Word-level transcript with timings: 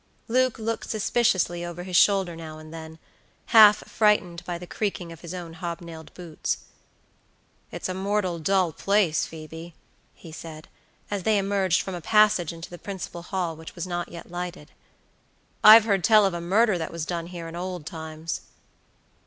Luke 0.27 0.57
looked 0.57 0.89
suspiciously 0.89 1.63
over 1.63 1.83
his 1.83 1.95
shoulder 1.95 2.35
now 2.35 2.57
and 2.57 2.73
then, 2.73 2.97
half 3.53 3.87
frightened 3.87 4.43
by 4.45 4.57
the 4.57 4.65
creaking 4.65 5.11
of 5.11 5.21
his 5.21 5.31
own 5.31 5.53
hob 5.53 5.79
nailed 5.79 6.11
boots. 6.15 6.57
"It's 7.71 7.87
a 7.87 7.93
mortal 7.93 8.39
dull 8.39 8.73
place, 8.73 9.27
Phoebe," 9.27 9.75
he 10.15 10.31
said, 10.31 10.67
as 11.11 11.21
they 11.21 11.37
emerged 11.37 11.83
from 11.83 11.93
a 11.93 12.01
passage 12.01 12.51
into 12.51 12.71
the 12.71 12.79
principal 12.79 13.21
hall, 13.21 13.55
which 13.55 13.75
was 13.75 13.85
not 13.85 14.09
yet 14.11 14.31
lighted; 14.31 14.71
"I've 15.63 15.85
heard 15.85 16.03
tell 16.03 16.25
of 16.25 16.33
a 16.33 16.41
murder 16.41 16.79
that 16.79 16.89
was 16.91 17.05
done 17.05 17.27
here 17.27 17.47
in 17.47 17.55
old 17.55 17.85
times." 17.85 18.41